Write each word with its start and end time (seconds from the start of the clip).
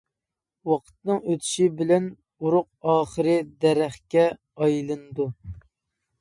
ۋاقىتنىڭ 0.69 1.19
ئۆتىشى 1.33 1.67
بىلەن 1.81 2.07
ئۇرۇق 2.45 2.89
ئاخىرى 2.95 3.37
دەرەخكە 3.67 4.25
ئايلىنىدۇ. 4.31 5.29